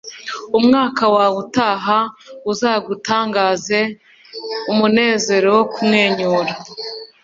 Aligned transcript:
umwaka 0.57 1.03
wawe 1.15 1.35
utaha 1.43 1.97
uzagutangaze 2.51 3.79
umunezero 4.71 5.47
wo 5.57 5.63
kumwenyura 5.73 6.51